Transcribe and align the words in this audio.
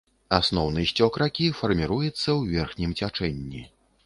Асноўны 0.37 0.85
сцёк 0.91 1.19
ракі 1.23 1.49
фарміруецца 1.59 2.11
ў 2.15 2.41
верхнім 2.57 2.97
цячэнні. 2.99 3.65